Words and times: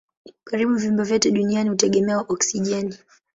Karibu 0.47 0.73
viumbe 0.75 1.03
vyote 1.03 1.31
duniani 1.31 1.69
hutegemea 1.69 2.19
oksijeni. 2.33 2.95